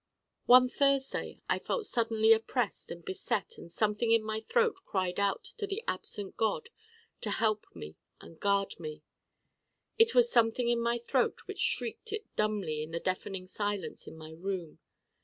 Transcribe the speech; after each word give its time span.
One 0.47 0.67
Thursday 0.67 1.41
I 1.47 1.59
felt 1.59 1.85
suddenly 1.85 2.33
oppressed 2.33 2.89
and 2.89 3.05
beset 3.05 3.59
and 3.59 3.71
something 3.71 4.09
in 4.09 4.23
my 4.23 4.39
throat 4.39 4.77
cried 4.83 5.19
out 5.19 5.43
to 5.59 5.67
the 5.67 5.83
absent 5.87 6.35
God 6.37 6.71
to 7.21 7.29
help 7.29 7.67
me 7.75 7.97
and 8.19 8.39
guard 8.39 8.79
me. 8.79 9.03
It 9.99 10.15
was 10.15 10.27
something 10.31 10.67
in 10.69 10.79
my 10.81 10.97
throat 10.97 11.41
which 11.45 11.59
shrieked 11.59 12.11
it 12.11 12.25
dumbly 12.35 12.81
in 12.81 12.89
the 12.89 12.99
deafening 12.99 13.45
silence 13.45 14.07
in 14.07 14.17
my 14.17 14.31
room. 14.31 14.79